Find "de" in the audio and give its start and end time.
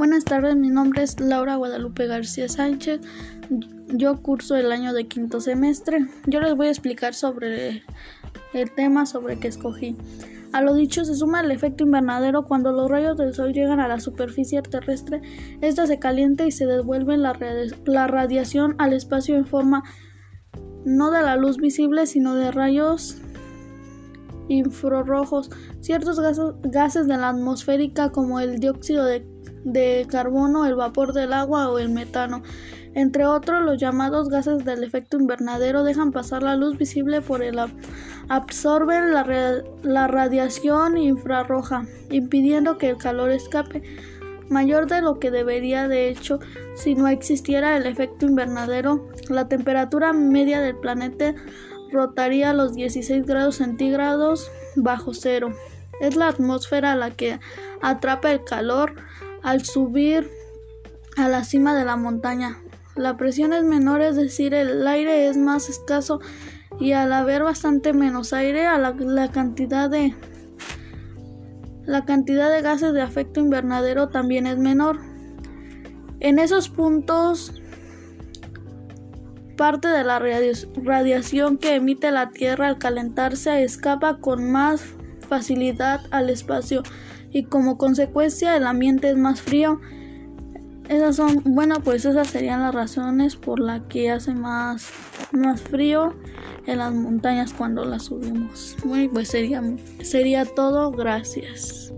4.94-5.06, 21.10-21.20, 22.36-22.50, 27.06-27.16, 29.04-29.26, 29.64-30.06, 44.88-45.02, 45.86-46.08, 61.74-61.84, 69.90-70.14, 72.50-72.62, 72.92-73.02, 79.88-80.04